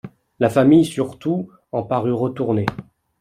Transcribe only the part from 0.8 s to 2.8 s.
surtout, en parut retournée.